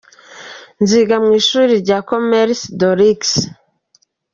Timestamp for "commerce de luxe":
2.09-3.33